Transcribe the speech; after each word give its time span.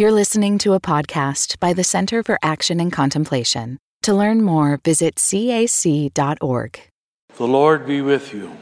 You're 0.00 0.12
listening 0.12 0.58
to 0.58 0.74
a 0.74 0.80
podcast 0.80 1.58
by 1.58 1.72
the 1.72 1.82
Center 1.82 2.22
for 2.22 2.38
Action 2.40 2.78
and 2.78 2.92
Contemplation. 2.92 3.78
To 4.02 4.14
learn 4.14 4.42
more, 4.42 4.78
visit 4.84 5.16
cac.org. 5.16 6.80
The 7.36 7.44
Lord 7.44 7.84
be 7.84 8.00
with 8.00 8.32
you. 8.32 8.56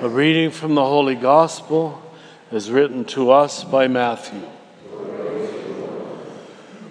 A 0.00 0.08
reading 0.08 0.50
from 0.50 0.74
the 0.74 0.84
Holy 0.84 1.14
Gospel 1.14 2.02
is 2.50 2.68
written 2.68 3.04
to 3.04 3.30
us 3.30 3.62
by 3.62 3.86
Matthew. 3.86 4.40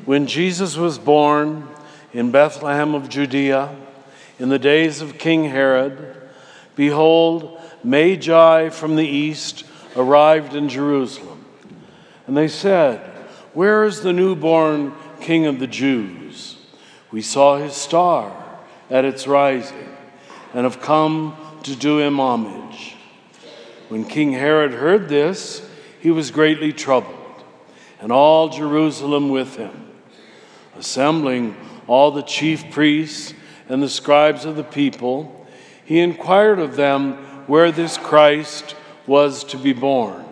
When 0.05 0.25
Jesus 0.25 0.77
was 0.77 0.98
born 0.98 1.68
in 2.14 2.32
Bethlehem 2.32 2.96
of 2.96 3.09
Judea, 3.09 3.75
in 4.39 4.48
the 4.48 4.57
days 4.57 5.02
of 5.02 5.18
King 5.18 5.43
Herod, 5.43 6.16
behold, 6.77 7.59
Magi 7.84 8.70
from 8.70 8.96
the 8.96 9.05
east 9.05 9.66
arrived 9.98 10.55
in 10.55 10.70
Jerusalem 10.70 11.34
and 12.28 12.36
they 12.36 12.48
said, 12.48 13.00
Where 13.54 13.86
is 13.86 14.02
the 14.02 14.14
newborn 14.14 14.93
King 15.21 15.46
of 15.46 15.60
the 15.60 15.68
Jews? 15.68 16.57
We 17.11 17.21
saw 17.21 17.57
his 17.57 17.74
star 17.74 18.33
at 18.89 19.06
its 19.06 19.28
rising 19.28 19.96
and 20.54 20.64
have 20.64 20.82
come 20.82 21.36
to 21.64 21.75
do 21.75 22.00
him 22.00 22.19
homage. 22.19 22.96
When 23.89 24.06
King 24.06 24.33
Herod 24.33 24.74
heard 24.74 25.10
this, 25.10 25.68
he 26.00 26.11
was 26.11 26.32
greatly 26.32 26.74
troubled, 26.74 27.43
and 28.00 28.11
all 28.11 28.50
Jerusalem 28.50 29.30
with 29.30 29.55
him. 29.55 29.92
Assembling 30.78 31.55
all 31.88 32.11
the 32.11 32.23
chief 32.23 32.72
priests 32.72 33.33
and 33.69 33.81
the 33.81 33.89
scribes 33.89 34.45
of 34.45 34.55
the 34.55 34.64
people, 34.64 35.47
he 35.83 36.00
inquired 36.00 36.59
of 36.59 36.75
them 36.75 37.14
where 37.47 37.72
this 37.72 37.97
Christ 37.97 38.75
was 39.08 39.44
to 39.45 39.58
be 39.58 39.73
born. 39.73 40.25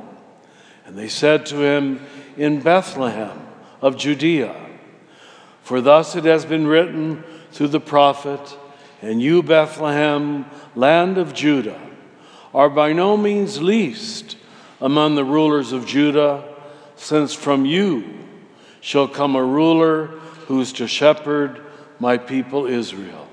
And 0.93 1.01
they 1.01 1.09
said 1.09 1.47
to 1.47 1.55
him, 1.59 2.05
In 2.37 2.61
Bethlehem 2.61 3.47
of 3.81 3.97
Judea. 3.97 4.55
For 5.63 5.81
thus 5.81 6.15
it 6.15 6.23
has 6.25 6.45
been 6.45 6.67
written 6.67 7.23
through 7.51 7.69
the 7.69 7.79
prophet, 7.79 8.55
And 9.01 9.19
you, 9.19 9.41
Bethlehem, 9.41 10.45
land 10.75 11.17
of 11.17 11.33
Judah, 11.33 11.81
are 12.53 12.69
by 12.69 12.93
no 12.93 13.17
means 13.17 13.59
least 13.59 14.37
among 14.79 15.15
the 15.15 15.25
rulers 15.25 15.71
of 15.71 15.87
Judah, 15.87 16.47
since 16.95 17.33
from 17.33 17.65
you 17.65 18.03
shall 18.79 19.07
come 19.07 19.35
a 19.35 19.43
ruler 19.43 20.05
who 20.45 20.61
is 20.61 20.71
to 20.73 20.87
shepherd 20.87 21.59
my 21.99 22.19
people 22.19 22.67
Israel. 22.67 23.27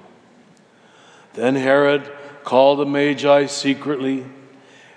Then 1.35 1.57
Herod 1.57 2.11
called 2.43 2.79
the 2.79 2.87
Magi 2.87 3.45
secretly, 3.45 4.25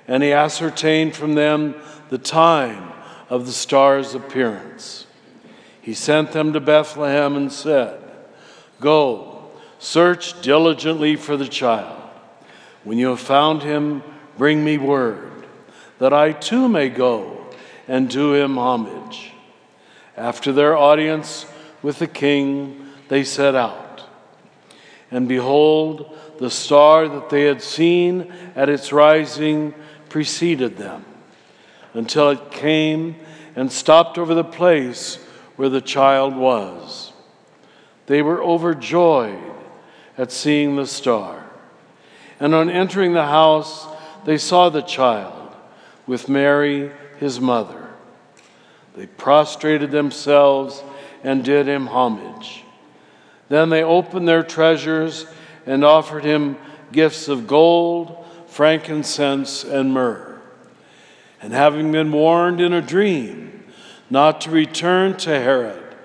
and 0.08 0.24
he 0.24 0.32
ascertained 0.32 1.16
from 1.16 1.36
them 1.36 1.76
the 2.10 2.18
time 2.18 2.92
of 3.30 3.46
the 3.46 3.52
star's 3.52 4.14
appearance. 4.14 5.08
He 5.82 5.94
sent 5.94 6.32
them 6.32 6.54
to 6.54 6.60
Bethlehem 6.60 7.36
and 7.36 7.52
said, 7.52 8.00
Go, 8.80 9.50
search 9.80 10.42
diligently 10.42 11.16
for 11.16 11.36
the 11.38 11.48
child. 11.48 12.02
When 12.84 12.98
you 12.98 13.10
have 13.10 13.20
found 13.20 13.64
him, 13.64 14.04
bring 14.38 14.64
me 14.64 14.78
word, 14.78 15.48
that 16.00 16.14
I 16.14 16.34
too 16.34 16.68
may 16.68 16.90
go 16.90 17.46
and 17.88 18.10
do 18.10 18.34
him 18.34 18.58
homage. 18.58 19.32
After 20.16 20.52
their 20.52 20.78
audience 20.78 21.46
with 21.82 22.00
the 22.00 22.08
king, 22.08 22.90
they 23.10 23.24
set 23.24 23.56
out. 23.56 24.04
And 25.12 25.28
behold, 25.28 26.18
the 26.40 26.50
star 26.50 27.08
that 27.08 27.30
they 27.30 27.44
had 27.44 27.62
seen 27.62 28.34
at 28.56 28.70
its 28.70 28.92
rising 28.92 29.74
preceded 30.14 30.78
them 30.78 31.04
until 31.96 32.30
it 32.30 32.52
came 32.52 33.16
and 33.56 33.72
stopped 33.72 34.20
over 34.20 34.36
the 34.36 34.44
place 34.44 35.16
where 35.56 35.70
the 35.70 35.82
child 35.82 36.36
was. 36.36 37.12
They 38.06 38.22
were 38.22 38.40
overjoyed 38.40 39.42
at 40.16 40.32
seeing 40.32 40.76
the 40.76 40.86
star. 40.86 41.44
And 42.40 42.54
on 42.54 42.70
entering 42.70 43.14
the 43.14 43.26
house, 43.26 43.88
they 44.24 44.38
saw 44.38 44.70
the 44.70 44.84
child 44.84 45.52
with 46.06 46.30
Mary, 46.30 46.92
his 47.18 47.42
mother. 47.42 47.90
They 48.96 49.08
prostrated 49.08 49.90
themselves 49.90 50.84
and 51.24 51.44
did 51.44 51.68
him 51.68 51.88
homage. 51.88 52.64
Then 53.50 53.70
they 53.70 53.82
opened 53.82 54.28
their 54.28 54.44
treasures 54.44 55.26
and 55.66 55.84
offered 55.84 56.24
him 56.24 56.58
gifts 56.92 57.28
of 57.30 57.48
gold, 57.48 58.23
frankincense, 58.54 59.64
and 59.64 59.92
myrrh. 59.92 60.40
And 61.42 61.54
having 61.54 61.92
been 61.92 62.12
warned 62.12 62.62
in 62.62 62.72
a 62.72 62.84
dream 62.84 63.64
not 64.12 64.42
to 64.42 64.52
return 64.52 65.18
to 65.18 65.32
Herod, 65.32 65.96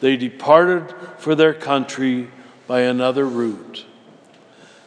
they 0.00 0.18
departed 0.18 0.94
for 1.16 1.34
their 1.34 1.54
country 1.54 2.28
by 2.66 2.80
another 2.80 3.24
route. 3.24 3.86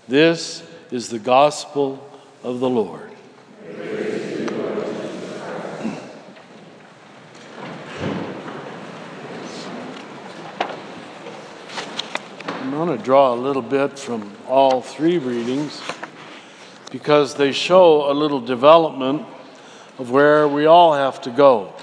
This 0.07 0.61
is 0.91 1.09
the 1.09 1.17
gospel 1.17 2.07
of 2.43 2.59
the 2.59 2.69
Lord. 2.69 3.09
I'm 12.61 12.71
going 12.71 12.95
to 12.95 13.03
draw 13.03 13.33
a 13.33 13.35
little 13.35 13.63
bit 13.63 13.97
from 13.97 14.31
all 14.47 14.83
three 14.83 15.17
readings 15.17 15.81
because 16.91 17.35
they 17.35 17.51
show 17.51 18.09
a 18.09 18.13
little 18.13 18.39
development 18.39 19.25
of 19.97 20.11
where 20.11 20.47
we 20.47 20.65
all 20.65 20.93
have 20.93 21.19
to 21.21 21.31
go. 21.31 21.73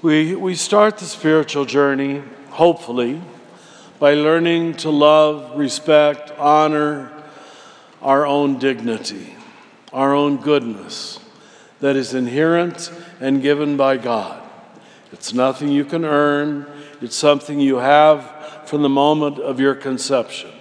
We, 0.00 0.34
we 0.34 0.54
start 0.54 0.98
the 0.98 1.04
spiritual 1.04 1.64
journey, 1.64 2.22
hopefully, 2.50 3.20
by 3.98 4.14
learning 4.14 4.74
to 4.78 4.90
love, 4.90 5.56
respect, 5.56 6.32
honor 6.38 7.12
our 8.00 8.26
own 8.26 8.58
dignity, 8.58 9.36
our 9.92 10.14
own 10.14 10.38
goodness 10.38 11.20
that 11.80 11.96
is 11.96 12.14
inherent 12.14 12.92
and 13.20 13.42
given 13.42 13.76
by 13.76 13.96
God. 13.96 14.42
It's 15.12 15.34
nothing 15.34 15.68
you 15.68 15.84
can 15.84 16.04
earn, 16.04 16.66
it's 17.00 17.16
something 17.16 17.60
you 17.60 17.76
have 17.76 18.68
from 18.68 18.82
the 18.82 18.88
moment 18.88 19.38
of 19.38 19.60
your 19.60 19.74
conception. 19.74 20.51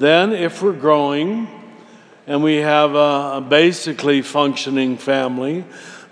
Then, 0.00 0.32
if 0.32 0.62
we're 0.62 0.72
growing, 0.72 1.46
and 2.26 2.42
we 2.42 2.56
have 2.56 2.94
a, 2.94 3.32
a 3.34 3.46
basically 3.46 4.22
functioning 4.22 4.96
family, 4.96 5.62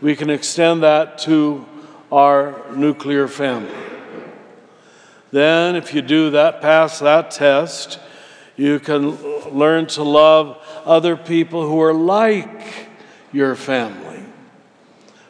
we 0.03 0.15
can 0.15 0.29
extend 0.29 0.83
that 0.83 1.17
to 1.21 1.65
our 2.13 2.71
nuclear 2.77 3.27
family. 3.29 3.75
Then, 5.31 5.75
if 5.75 5.95
you 5.95 6.03
do 6.03 6.29
that, 6.33 6.61
pass 6.61 6.99
that 6.99 7.31
test, 7.31 7.99
you 8.59 8.79
can 8.79 9.17
learn 9.51 9.87
to 9.87 10.03
love 10.03 10.63
other 10.85 11.17
people 11.17 11.67
who 11.67 11.81
are 11.81 11.95
like 11.95 12.89
your 13.33 13.57
family 13.57 14.23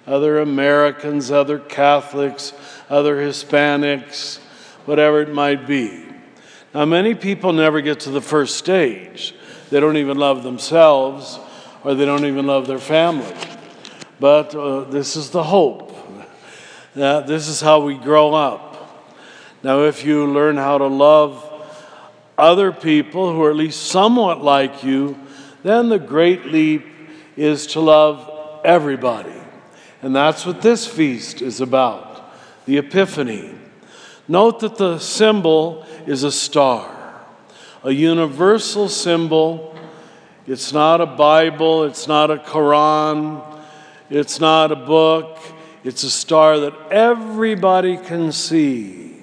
other 0.05 0.41
Americans, 0.41 1.31
other 1.31 1.61
Catholics, 1.61 2.53
other 2.89 3.19
Hispanics, 3.19 4.39
whatever 4.85 5.21
it 5.21 5.33
might 5.33 5.65
be. 5.65 6.08
Now, 6.79 6.85
many 6.85 7.17
people 7.17 7.53
never 7.53 7.81
get 7.81 7.99
to 8.01 8.11
the 8.13 8.21
first 8.21 8.57
stage. 8.57 9.35
They 9.69 9.81
don't 9.81 9.97
even 9.97 10.17
love 10.17 10.45
themselves 10.45 11.41
or 11.83 11.97
they 11.97 12.05
don't 12.05 12.25
even 12.25 12.47
love 12.47 12.69
their 12.69 12.79
family. 12.79 13.35
But 14.21 14.55
uh, 14.55 14.83
this 14.83 15.17
is 15.17 15.31
the 15.31 15.43
hope. 15.43 15.93
That 16.95 17.27
this 17.27 17.49
is 17.49 17.61
how 17.61 17.81
we 17.81 17.97
grow 17.97 18.33
up. 18.33 19.11
Now, 19.65 19.87
if 19.87 20.05
you 20.05 20.25
learn 20.33 20.57
how 20.57 20.79
to 20.79 20.87
love 20.87 21.45
other 22.39 22.71
people 22.71 23.33
who 23.33 23.43
are 23.43 23.51
at 23.51 23.57
least 23.57 23.89
somewhat 23.89 24.41
like 24.41 24.85
you, 24.85 25.19
then 25.65 25.89
the 25.89 25.99
great 25.99 26.45
leap 26.45 26.87
is 27.37 27.67
to 27.73 27.81
love 27.81 28.61
everybody. 28.65 29.35
And 30.01 30.15
that's 30.15 30.47
what 30.47 30.63
this 30.63 30.87
feast 30.87 31.43
is 31.43 31.61
about 31.61 32.33
the 32.67 32.79
Epiphany. 32.79 33.57
Note 34.29 34.61
that 34.61 34.77
the 34.77 34.99
symbol 34.99 35.87
is 36.07 36.23
a 36.23 36.31
star 36.31 36.99
a 37.85 37.91
universal 37.91 38.89
symbol. 38.89 39.75
It's 40.47 40.73
not 40.73 41.01
a 41.01 41.07
Bible, 41.07 41.85
it's 41.85 42.09
not 42.09 42.31
a 42.31 42.37
Quran, 42.37 43.43
it's 44.11 44.41
not 44.41 44.73
a 44.73 44.77
book, 44.77 45.39
it's 45.85 46.03
a 46.03 46.11
star 46.11 46.59
that 46.61 46.75
everybody 46.91 47.97
can 47.97 48.33
see. 48.33 49.23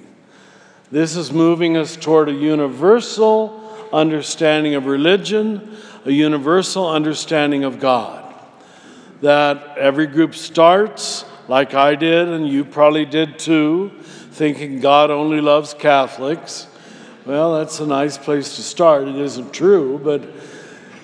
This 0.90 1.16
is 1.16 1.32
moving 1.32 1.76
us 1.76 1.96
toward 1.96 2.28
a 2.28 2.32
universal 2.32 3.62
understanding 3.92 4.74
of 4.74 4.86
religion, 4.86 5.76
a 6.04 6.12
universal 6.12 6.88
understanding 6.88 7.64
of 7.64 7.80
God. 7.80 8.34
That 9.20 9.76
every 9.78 10.06
group 10.06 10.34
starts, 10.34 11.24
like 11.48 11.74
I 11.74 11.96
did, 11.96 12.28
and 12.28 12.48
you 12.48 12.64
probably 12.64 13.04
did 13.04 13.38
too, 13.38 13.90
thinking 14.36 14.80
God 14.80 15.10
only 15.10 15.40
loves 15.40 15.72
Catholics. 15.72 16.66
Well, 17.24 17.58
that's 17.58 17.80
a 17.80 17.86
nice 17.86 18.18
place 18.18 18.56
to 18.56 18.62
start. 18.62 19.08
It 19.08 19.16
isn't 19.16 19.54
true, 19.54 19.98
but 19.98 20.22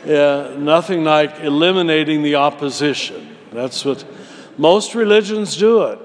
uh, 0.07 0.55
nothing 0.59 1.03
like 1.03 1.41
eliminating 1.41 2.23
the 2.23 2.35
opposition. 2.35 3.35
That's 3.51 3.87
what 3.87 4.05
Most 4.59 4.95
religions 4.95 5.57
do 5.57 5.85
it. 5.85 5.99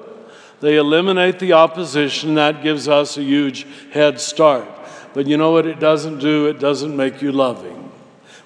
They 0.61 0.77
eliminate 0.77 1.39
the 1.39 1.51
opposition, 1.51 2.35
that 2.35 2.63
gives 2.63 2.87
us 2.87 3.17
a 3.17 3.23
huge 3.23 3.67
head 3.91 4.21
start. 4.21 4.67
But 5.13 5.27
you 5.27 5.35
know 5.35 5.51
what 5.51 5.67
it 5.67 5.81
doesn't 5.81 6.19
do? 6.19 6.47
It 6.47 6.59
doesn't 6.59 6.95
make 6.95 7.21
you 7.21 7.33
loving, 7.33 7.91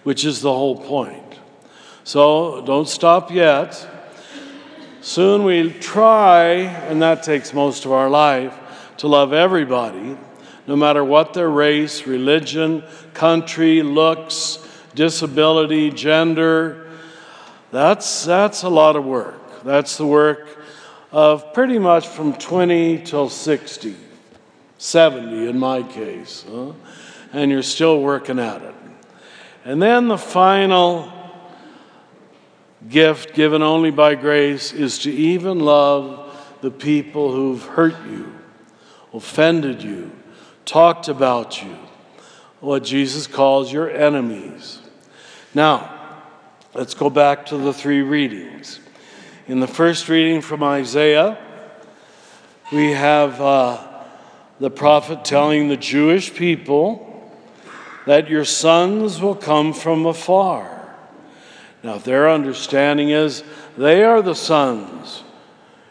which 0.04 0.26
is 0.26 0.42
the 0.42 0.52
whole 0.52 0.78
point. 0.78 1.36
So 2.04 2.66
don't 2.66 2.90
stop 2.90 3.30
yet. 3.30 3.88
Soon 5.02 5.44
we'll 5.44 5.74
try, 5.80 6.52
and 6.52 7.02
that 7.02 7.24
takes 7.24 7.56
most 7.56 7.86
of 7.86 7.92
our 7.92 8.08
life, 8.08 8.56
to 8.98 9.08
love 9.08 9.34
everybody, 9.34 10.16
no 10.68 10.76
matter 10.76 11.04
what 11.04 11.34
their 11.34 11.50
race, 11.50 12.06
religion, 12.06 12.84
country, 13.16 13.82
looks, 13.82 14.60
disability, 14.94 15.90
gender. 15.90 16.88
That's, 17.72 18.26
that's 18.26 18.62
a 18.62 18.70
lot 18.70 18.96
of 18.96 19.04
work. 19.04 19.64
That's 19.64 19.98
the 19.98 20.06
work 20.06 20.48
of 21.12 21.52
pretty 21.52 21.80
much 21.80 22.08
from 22.08 22.34
20 22.34 23.00
till 23.00 23.28
60, 23.28 23.96
70 24.78 25.50
in 25.50 25.58
my 25.58 25.82
case. 25.82 26.46
Huh? 26.48 26.74
And 27.34 27.50
you're 27.50 27.64
still 27.64 28.02
working 28.02 28.38
at 28.38 28.62
it. 28.62 28.76
And 29.66 29.82
then 29.82 30.08
the 30.08 30.18
final 30.18 31.12
gift 32.90 33.34
given 33.34 33.62
only 33.62 33.92
by 33.92 34.16
grace 34.16 34.74
is 34.74 35.00
to 35.00 35.12
even 35.12 35.60
love 35.60 36.28
the 36.62 36.72
people 36.72 37.32
who've 37.32 37.64
hurt 37.64 37.96
you, 38.08 38.34
offended 39.14 39.84
you, 39.84 40.12
talked 40.66 41.08
about 41.08 41.62
you, 41.62 41.78
what 42.60 42.84
Jesus 42.84 43.28
calls 43.28 43.72
your 43.72 43.90
enemies. 43.90 44.80
Now, 45.54 46.00
let's 46.74 46.94
go 46.94 47.10
back 47.10 47.48
to 47.48 47.58
the 47.58 47.74
three 47.74 48.02
readings. 48.02 48.80
In 49.48 49.60
the 49.60 49.68
first 49.68 50.08
reading 50.08 50.42
from 50.42 50.64
Isaiah, 50.64 51.38
we 52.72 52.92
have 52.92 53.42
uh, 53.42 53.88
the 54.60 54.70
prophet 54.70 55.26
telling 55.26 55.68
the 55.68 55.78
Jewish 55.78 56.34
people 56.34 57.08
that 58.06 58.30
your 58.30 58.46
sons 58.46 59.22
will 59.22 59.36
come 59.36 59.74
from 59.74 60.06
afar 60.06 60.81
now, 61.84 61.96
if 61.96 62.04
their 62.04 62.30
understanding 62.30 63.10
is 63.10 63.44
they 63.78 64.04
are 64.04 64.22
the 64.22 64.36
sons, 64.36 65.24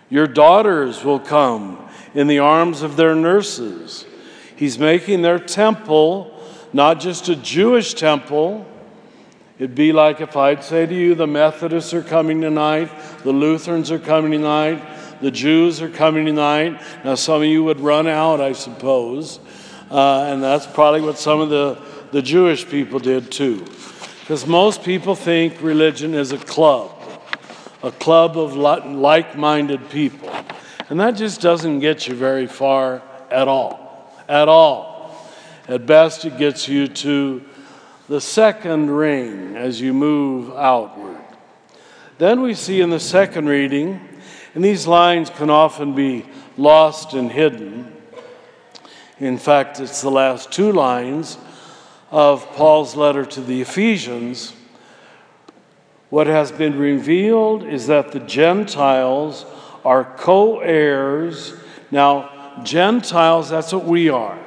your 0.08 0.26
daughters 0.26 1.04
will 1.04 1.20
come 1.20 1.88
in 2.14 2.26
the 2.26 2.38
arms 2.38 2.82
of 2.82 2.96
their 2.96 3.14
nurses. 3.14 4.06
He's 4.54 4.78
making 4.78 5.22
their 5.22 5.38
temple 5.38 6.36
not 6.72 7.00
just 7.00 7.28
a 7.28 7.36
Jewish 7.36 7.94
temple. 7.94 8.66
It'd 9.58 9.74
be 9.74 9.92
like 9.92 10.20
if 10.20 10.36
I'd 10.36 10.62
say 10.64 10.86
to 10.86 10.94
you, 10.94 11.14
the 11.14 11.26
Methodists 11.26 11.92
are 11.92 12.02
coming 12.02 12.40
tonight, 12.40 12.90
the 13.24 13.32
Lutherans 13.32 13.90
are 13.90 13.98
coming 13.98 14.30
tonight, 14.30 14.82
the 15.20 15.30
Jews 15.30 15.82
are 15.82 15.90
coming 15.90 16.24
tonight. 16.24 16.80
Now, 17.04 17.14
some 17.16 17.42
of 17.42 17.48
you 17.48 17.64
would 17.64 17.80
run 17.80 18.06
out, 18.06 18.40
I 18.40 18.52
suppose, 18.52 19.40
uh, 19.90 20.26
and 20.28 20.42
that's 20.42 20.66
probably 20.66 21.02
what 21.02 21.18
some 21.18 21.40
of 21.40 21.50
the, 21.50 21.78
the 22.12 22.22
Jewish 22.22 22.66
people 22.68 23.00
did 23.00 23.30
too. 23.30 23.66
Because 24.20 24.46
most 24.46 24.82
people 24.82 25.14
think 25.14 25.60
religion 25.60 26.14
is 26.14 26.32
a 26.32 26.38
club, 26.38 26.92
a 27.82 27.90
club 27.90 28.38
of 28.38 28.54
like 28.56 29.36
minded 29.36 29.90
people. 29.90 30.30
And 30.88 31.00
that 31.00 31.12
just 31.12 31.40
doesn't 31.40 31.80
get 31.80 32.06
you 32.06 32.14
very 32.14 32.46
far 32.46 33.02
at 33.30 33.48
all. 33.48 34.12
At 34.28 34.48
all. 34.48 35.16
At 35.68 35.86
best, 35.86 36.24
it 36.24 36.36
gets 36.38 36.68
you 36.68 36.88
to 36.88 37.42
the 38.08 38.20
second 38.20 38.90
ring 38.90 39.56
as 39.56 39.80
you 39.80 39.94
move 39.94 40.50
outward. 40.56 41.18
Then 42.18 42.42
we 42.42 42.54
see 42.54 42.80
in 42.80 42.90
the 42.90 43.00
second 43.00 43.48
reading, 43.48 44.00
and 44.54 44.64
these 44.64 44.86
lines 44.86 45.30
can 45.30 45.48
often 45.48 45.94
be 45.94 46.26
lost 46.56 47.14
and 47.14 47.30
hidden. 47.30 47.96
In 49.20 49.38
fact, 49.38 49.78
it's 49.80 50.02
the 50.02 50.10
last 50.10 50.50
two 50.50 50.72
lines 50.72 51.38
of 52.10 52.46
Paul's 52.52 52.96
letter 52.96 53.24
to 53.24 53.40
the 53.40 53.60
Ephesians, 53.60 54.54
what 56.10 56.26
has 56.26 56.50
been 56.50 56.78
revealed 56.78 57.62
is 57.62 57.86
that 57.86 58.10
the 58.10 58.20
Gentiles 58.20 59.46
are 59.84 60.04
co 60.04 60.58
heirs. 60.58 61.54
Now, 61.90 62.62
Gentiles, 62.64 63.48
that's 63.48 63.72
what 63.72 63.84
we 63.84 64.08
are, 64.08 64.38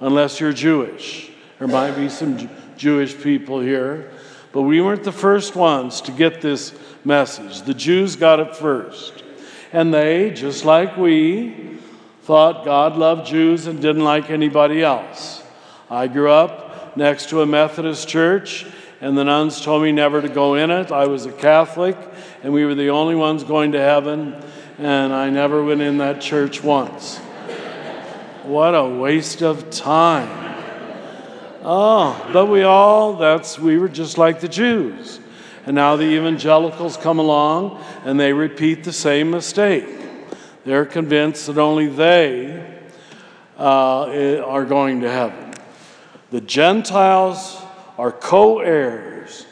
unless 0.00 0.38
you're 0.38 0.52
Jewish. 0.52 1.30
There 1.58 1.68
might 1.68 1.96
be 1.96 2.08
some 2.08 2.48
Jewish 2.76 3.20
people 3.20 3.60
here, 3.60 4.10
but 4.52 4.62
we 4.62 4.80
weren't 4.80 5.04
the 5.04 5.12
first 5.12 5.56
ones 5.56 6.00
to 6.02 6.12
get 6.12 6.40
this 6.40 6.72
message. 7.04 7.62
The 7.62 7.74
Jews 7.74 8.16
got 8.16 8.40
it 8.40 8.56
first. 8.56 9.24
And 9.72 9.92
they, 9.92 10.30
just 10.30 10.64
like 10.64 10.96
we, 10.96 11.78
thought 12.22 12.64
God 12.64 12.96
loved 12.96 13.26
Jews 13.26 13.66
and 13.66 13.80
didn't 13.80 14.04
like 14.04 14.30
anybody 14.30 14.82
else. 14.82 15.42
I 15.90 16.06
grew 16.06 16.30
up 16.30 16.61
next 16.96 17.30
to 17.30 17.42
a 17.42 17.46
Methodist 17.46 18.08
church, 18.08 18.66
and 19.00 19.16
the 19.16 19.24
nuns 19.24 19.60
told 19.60 19.82
me 19.82 19.92
never 19.92 20.20
to 20.20 20.28
go 20.28 20.54
in 20.54 20.70
it. 20.70 20.92
I 20.92 21.06
was 21.06 21.26
a 21.26 21.32
Catholic, 21.32 21.96
and 22.42 22.52
we 22.52 22.64
were 22.64 22.74
the 22.74 22.90
only 22.90 23.14
ones 23.14 23.44
going 23.44 23.72
to 23.72 23.80
heaven, 23.80 24.36
and 24.78 25.12
I 25.12 25.30
never 25.30 25.64
went 25.64 25.80
in 25.80 25.98
that 25.98 26.20
church 26.20 26.62
once. 26.62 27.18
what 28.44 28.74
a 28.74 28.84
waste 28.84 29.42
of 29.42 29.70
time. 29.70 30.42
Oh, 31.64 32.28
but 32.32 32.46
we 32.46 32.62
all, 32.62 33.14
that's, 33.14 33.58
we 33.58 33.78
were 33.78 33.88
just 33.88 34.18
like 34.18 34.40
the 34.40 34.48
Jews. 34.48 35.20
And 35.64 35.76
now 35.76 35.94
the 35.94 36.04
evangelicals 36.04 36.96
come 36.96 37.20
along 37.20 37.82
and 38.04 38.18
they 38.18 38.32
repeat 38.32 38.82
the 38.82 38.92
same 38.92 39.30
mistake. 39.30 39.86
They're 40.64 40.86
convinced 40.86 41.46
that 41.46 41.58
only 41.58 41.86
they 41.86 42.80
uh, 43.58 44.42
are 44.44 44.64
going 44.64 45.02
to 45.02 45.10
heaven. 45.10 45.41
The 46.32 46.40
Gentiles 46.40 47.60
are 47.98 48.10
co 48.10 48.60
heirs, 48.60 49.44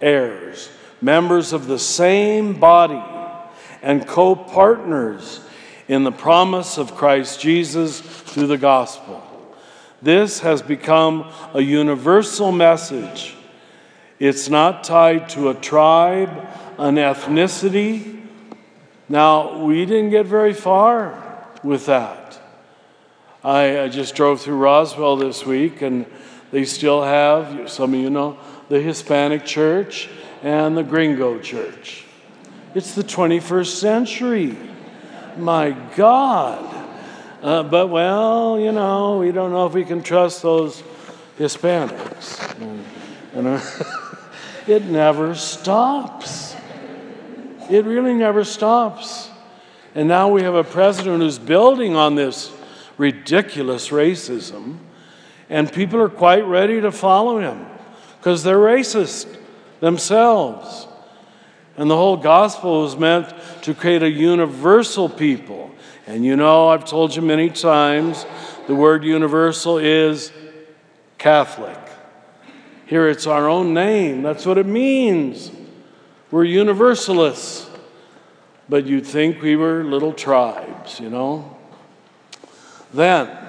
heirs, 0.00 0.68
members 1.00 1.52
of 1.52 1.68
the 1.68 1.78
same 1.78 2.58
body, 2.58 3.00
and 3.80 4.04
co 4.04 4.34
partners 4.34 5.40
in 5.86 6.02
the 6.02 6.10
promise 6.10 6.76
of 6.76 6.96
Christ 6.96 7.40
Jesus 7.40 8.00
through 8.00 8.48
the 8.48 8.58
gospel. 8.58 9.22
This 10.02 10.40
has 10.40 10.60
become 10.60 11.30
a 11.52 11.60
universal 11.60 12.50
message. 12.50 13.36
It's 14.18 14.48
not 14.48 14.82
tied 14.82 15.28
to 15.30 15.50
a 15.50 15.54
tribe, 15.54 16.48
an 16.78 16.96
ethnicity. 16.96 18.22
Now, 19.08 19.64
we 19.64 19.86
didn't 19.86 20.10
get 20.10 20.26
very 20.26 20.52
far 20.52 21.46
with 21.62 21.86
that. 21.86 22.40
I, 23.44 23.82
I 23.82 23.88
just 23.88 24.14
drove 24.14 24.40
through 24.40 24.56
Roswell 24.56 25.16
this 25.16 25.44
week, 25.44 25.82
and 25.82 26.06
they 26.54 26.64
still 26.64 27.02
have, 27.02 27.68
some 27.68 27.94
of 27.94 27.98
you 27.98 28.10
know, 28.10 28.38
the 28.68 28.80
Hispanic 28.80 29.44
church 29.44 30.08
and 30.40 30.76
the 30.76 30.84
Gringo 30.84 31.40
church. 31.40 32.04
It's 32.76 32.94
the 32.94 33.02
21st 33.02 33.66
century. 33.66 34.56
My 35.36 35.72
God. 35.96 36.86
Uh, 37.42 37.64
but, 37.64 37.88
well, 37.88 38.60
you 38.60 38.70
know, 38.70 39.18
we 39.18 39.32
don't 39.32 39.50
know 39.50 39.66
if 39.66 39.72
we 39.72 39.84
can 39.84 40.00
trust 40.00 40.42
those 40.42 40.84
Hispanics. 41.40 42.38
And, 43.34 43.48
uh, 43.48 43.60
it 44.68 44.84
never 44.84 45.34
stops. 45.34 46.54
It 47.68 47.84
really 47.84 48.14
never 48.14 48.44
stops. 48.44 49.28
And 49.96 50.06
now 50.06 50.28
we 50.28 50.42
have 50.42 50.54
a 50.54 50.62
president 50.62 51.20
who's 51.20 51.40
building 51.40 51.96
on 51.96 52.14
this 52.14 52.52
ridiculous 52.96 53.88
racism 53.88 54.78
and 55.54 55.72
people 55.72 56.00
are 56.00 56.08
quite 56.08 56.44
ready 56.46 56.80
to 56.80 56.90
follow 56.90 57.38
him 57.38 57.64
because 58.18 58.42
they're 58.42 58.58
racist 58.58 59.38
themselves. 59.78 60.88
And 61.76 61.88
the 61.88 61.94
whole 61.96 62.16
gospel 62.16 62.82
was 62.82 62.96
meant 62.96 63.32
to 63.62 63.72
create 63.72 64.02
a 64.02 64.10
universal 64.10 65.08
people. 65.08 65.70
And 66.08 66.24
you 66.24 66.34
know, 66.34 66.70
I've 66.70 66.84
told 66.84 67.14
you 67.14 67.22
many 67.22 67.50
times, 67.50 68.26
the 68.66 68.74
word 68.74 69.04
universal 69.04 69.78
is 69.78 70.32
Catholic. 71.18 71.78
Here 72.86 73.08
it's 73.08 73.28
our 73.28 73.48
own 73.48 73.72
name. 73.72 74.22
That's 74.22 74.44
what 74.44 74.58
it 74.58 74.66
means. 74.66 75.52
We're 76.32 76.42
universalists. 76.42 77.70
But 78.68 78.86
you'd 78.86 79.06
think 79.06 79.40
we 79.40 79.54
were 79.54 79.84
little 79.84 80.14
tribes, 80.14 80.98
you 80.98 81.10
know? 81.10 81.56
Then, 82.92 83.43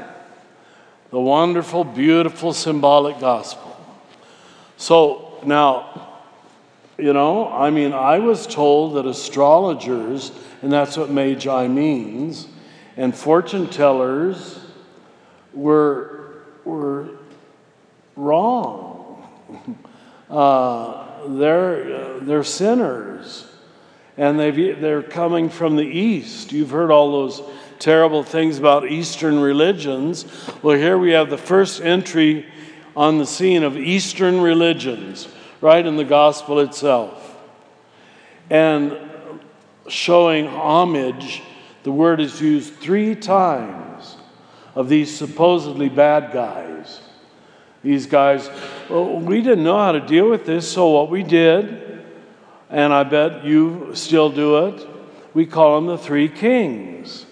the 1.12 1.20
wonderful, 1.20 1.84
beautiful, 1.84 2.54
symbolic 2.54 3.20
gospel. 3.20 3.78
So 4.78 5.40
now, 5.46 6.10
you 6.98 7.14
know, 7.14 7.48
I 7.48 7.70
mean, 7.70 7.94
I 7.94 8.20
was 8.20 8.48
told 8.48 8.96
that 8.96 9.06
astrologers, 9.06 10.32
and 10.62 10.72
that's 10.72 10.98
what 10.98 11.10
Magi 11.10 11.68
means, 11.68 12.48
and 12.98 13.16
fortune 13.16 13.68
tellers 13.68 14.60
were, 15.54 16.44
were 16.64 17.10
wrong. 18.16 19.02
Uh, 20.28 21.28
they're, 21.38 22.20
they're 22.22 22.44
sinners. 22.44 23.46
and 24.18 24.40
they 24.40 24.50
they're 24.74 25.04
coming 25.04 25.50
from 25.50 25.76
the 25.76 25.84
east. 25.84 26.52
You've 26.52 26.72
heard 26.72 26.90
all 26.90 27.12
those 27.12 27.42
terrible 27.80 28.24
things 28.24 28.58
about 28.58 28.90
Eastern 28.90 29.40
religions. 29.40 30.26
Well, 30.62 30.78
here 30.78 30.98
we 30.98 31.12
have 31.12 31.30
the 31.30 31.38
first 31.38 31.82
entry 31.82 32.46
on 32.96 33.18
the 33.18 33.26
scene 33.26 33.64
of 33.64 33.78
Eastern 33.78 34.40
religions, 34.42 35.28
right 35.62 35.86
in 35.86 35.98
the 35.98 36.06
gospel 36.06 36.60
itself. 36.60 37.38
And 38.50 38.98
showing 39.88 40.48
homage, 40.48 41.42
the 41.84 41.92
word 41.92 42.20
is 42.20 42.42
used 42.42 42.74
three 42.76 43.16
times 43.16 44.18
of 44.74 44.90
these 44.90 45.16
supposedly 45.16 45.90
bad 45.90 46.34
guys. 46.34 47.02
These 47.84 48.08
guys, 48.08 48.50
well, 48.90 49.20
we 49.20 49.42
didn't 49.42 49.64
know 49.64 49.78
how 49.78 49.92
to 49.92 50.02
deal 50.02 50.30
with 50.30 50.46
this, 50.46 50.72
so 50.72 50.90
what 50.90 51.10
we 51.10 51.22
did, 51.22 52.04
and 52.70 52.92
I 52.92 53.04
bet 53.04 53.46
you 53.46 53.92
still 53.94 54.30
do 54.30 54.68
it, 54.68 54.88
we 55.34 55.46
call 55.46 55.76
them 55.76 55.86
the 55.86 55.98
three 55.98 56.28
kings. 56.28 57.25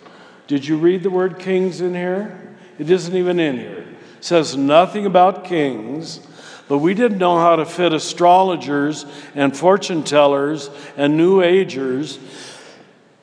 Did 0.48 0.68
you 0.68 0.78
read 0.78 1.04
the 1.04 1.10
word 1.10 1.40
kings 1.40 1.82
in 1.82 1.94
here? 1.94 2.38
It 2.78 2.90
isn't 2.90 3.16
even 3.16 3.40
in 3.40 3.58
here. 3.58 3.86
It 4.18 4.26
says 4.26 4.58
nothing 4.58 5.06
about 5.06 5.46
kings, 5.46 6.20
but 6.68 6.80
we 6.80 6.94
didn't 6.94 7.18
know 7.18 7.38
how 7.38 7.56
to 7.56 7.66
fit 7.66 7.94
astrologers 7.94 9.06
and 9.36 9.56
fortune 9.56 10.04
tellers 10.04 10.70
and 10.98 11.16
new 11.18 11.42
agers 11.42 12.20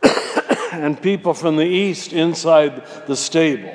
and 0.72 1.00
people 1.00 1.34
from 1.34 1.56
the 1.56 1.66
east 1.66 2.12
inside 2.12 3.06
the 3.06 3.16
stable. 3.16 3.74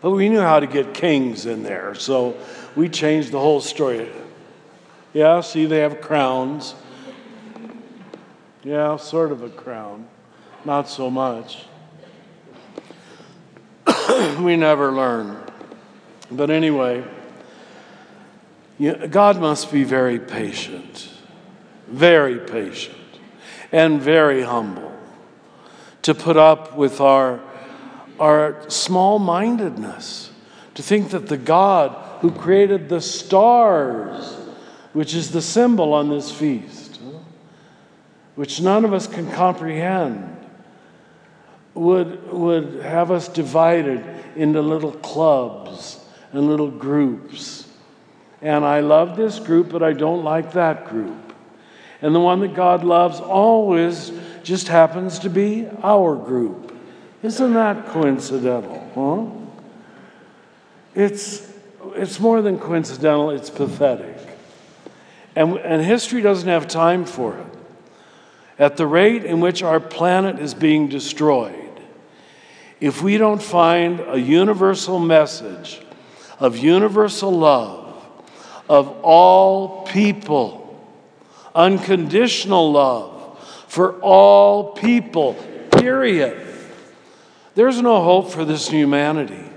But 0.00 0.10
we 0.10 0.28
knew 0.28 0.40
how 0.40 0.60
to 0.60 0.66
get 0.66 0.94
kings 0.94 1.46
in 1.46 1.62
there, 1.62 1.94
so 1.94 2.36
we 2.74 2.88
changed 2.88 3.30
the 3.30 3.38
whole 3.38 3.60
story. 3.60 4.10
Yeah, 5.12 5.40
see, 5.42 5.66
they 5.66 5.80
have 5.80 6.00
crowns. 6.00 6.74
Yeah, 8.64 8.96
sort 8.96 9.32
of 9.32 9.42
a 9.42 9.50
crown, 9.50 10.08
not 10.64 10.88
so 10.88 11.10
much. 11.10 11.66
we 14.40 14.56
never 14.56 14.92
learn. 14.92 15.36
But 16.30 16.50
anyway, 16.50 17.04
God 19.10 19.40
must 19.40 19.70
be 19.70 19.84
very 19.84 20.18
patient, 20.18 21.08
very 21.88 22.38
patient, 22.38 22.96
and 23.70 24.00
very 24.00 24.42
humble 24.42 24.92
to 26.02 26.14
put 26.14 26.36
up 26.36 26.76
with 26.76 27.00
our, 27.00 27.40
our 28.18 28.68
small 28.68 29.18
mindedness, 29.18 30.30
to 30.74 30.82
think 30.82 31.10
that 31.10 31.28
the 31.28 31.36
God 31.36 31.96
who 32.20 32.30
created 32.30 32.88
the 32.88 33.00
stars, 33.00 34.34
which 34.92 35.14
is 35.14 35.30
the 35.30 35.42
symbol 35.42 35.92
on 35.94 36.08
this 36.08 36.30
feast, 36.30 37.00
which 38.34 38.60
none 38.60 38.84
of 38.84 38.92
us 38.92 39.06
can 39.06 39.30
comprehend, 39.32 40.36
would, 41.74 42.30
would 42.32 42.82
have 42.82 43.10
us 43.10 43.28
divided 43.28 44.04
into 44.36 44.60
little 44.60 44.92
clubs 44.92 46.04
and 46.32 46.46
little 46.46 46.70
groups. 46.70 47.68
And 48.40 48.64
I 48.64 48.80
love 48.80 49.16
this 49.16 49.38
group, 49.38 49.70
but 49.70 49.82
I 49.82 49.92
don't 49.92 50.24
like 50.24 50.52
that 50.52 50.88
group. 50.88 51.32
And 52.00 52.14
the 52.14 52.20
one 52.20 52.40
that 52.40 52.54
God 52.54 52.82
loves 52.82 53.20
always 53.20 54.12
just 54.42 54.68
happens 54.68 55.20
to 55.20 55.30
be 55.30 55.68
our 55.82 56.16
group. 56.16 56.76
Isn't 57.22 57.54
that 57.54 57.86
coincidental, 57.86 58.90
huh? 58.94 59.42
It's, 60.94 61.50
it's 61.94 62.18
more 62.18 62.42
than 62.42 62.58
coincidental, 62.58 63.30
it's 63.30 63.48
pathetic. 63.48 64.16
And, 65.36 65.56
and 65.58 65.82
history 65.82 66.20
doesn't 66.20 66.48
have 66.48 66.66
time 66.66 67.04
for 67.04 67.38
it. 67.38 67.46
At 68.58 68.76
the 68.76 68.86
rate 68.86 69.24
in 69.24 69.40
which 69.40 69.62
our 69.62 69.80
planet 69.80 70.38
is 70.40 70.52
being 70.52 70.88
destroyed, 70.88 71.61
if 72.82 73.00
we 73.00 73.16
don't 73.16 73.40
find 73.40 74.00
a 74.00 74.18
universal 74.18 74.98
message 74.98 75.80
of 76.40 76.58
universal 76.58 77.30
love 77.30 78.04
of 78.68 78.88
all 79.02 79.86
people, 79.86 80.84
unconditional 81.54 82.72
love 82.72 83.38
for 83.68 84.00
all 84.00 84.72
people, 84.72 85.34
period, 85.78 86.44
there's 87.54 87.80
no 87.80 88.02
hope 88.02 88.32
for 88.32 88.44
this 88.44 88.68
humanity. 88.68 89.48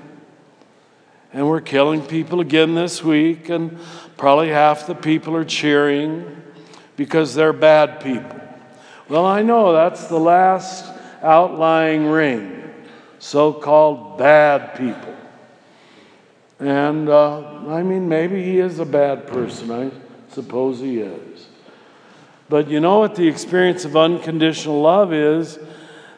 And 1.33 1.49
we're 1.49 1.61
killing 1.61 2.03
people 2.03 2.41
again 2.41 2.75
this 2.75 3.03
week, 3.03 3.49
and 3.49 3.79
probably 4.17 4.49
half 4.49 4.85
the 4.85 4.93
people 4.93 5.35
are 5.35 5.43
cheering 5.43 6.43
because 6.95 7.33
they're 7.33 7.53
bad 7.53 8.01
people. 8.01 8.39
Well, 9.09 9.25
I 9.25 9.41
know 9.41 9.73
that's 9.73 10.05
the 10.05 10.19
last 10.19 10.85
outlying 11.23 12.05
ring 12.05 12.54
so 13.25 13.51
called 13.51 14.19
bad 14.19 14.77
people. 14.77 15.15
And 16.59 17.09
uh, 17.09 17.39
I 17.69 17.81
mean, 17.81 18.07
maybe 18.07 18.43
he 18.43 18.59
is 18.59 18.77
a 18.77 18.85
bad 18.85 19.25
person. 19.25 19.71
I 19.71 19.89
suppose 20.31 20.79
he 20.79 20.99
is. 20.99 21.47
But 22.49 22.67
you 22.67 22.79
know 22.79 22.99
what 22.99 23.15
the 23.15 23.27
experience 23.27 23.83
of 23.83 23.97
unconditional 23.97 24.79
love 24.79 25.11
is? 25.11 25.57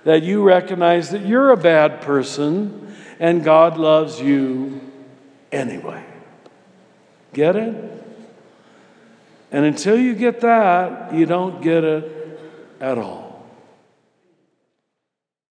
That 0.03 0.23
you 0.23 0.43
recognize 0.43 1.11
that 1.11 1.25
you're 1.25 1.51
a 1.51 1.57
bad 1.57 2.01
person 2.01 2.93
and 3.19 3.41
God 3.41 3.77
loves 3.77 4.19
you 4.19 4.81
anyway. 5.49 6.03
Get 7.31 7.55
it? 7.55 8.03
And 9.53 9.63
until 9.63 9.97
you 9.97 10.13
get 10.13 10.41
that, 10.41 11.13
you 11.13 11.25
don't 11.25 11.61
get 11.61 11.85
it 11.85 12.39
at 12.81 12.97
all. 12.97 13.26